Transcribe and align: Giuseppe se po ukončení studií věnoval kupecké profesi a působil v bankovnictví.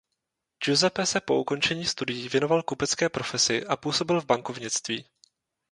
Giuseppe 0.65 1.05
se 1.05 1.21
po 1.21 1.39
ukončení 1.41 1.85
studií 1.85 2.29
věnoval 2.29 2.63
kupecké 2.63 3.09
profesi 3.09 3.65
a 3.65 3.75
působil 3.77 4.21
v 4.21 4.25
bankovnictví. 4.25 5.05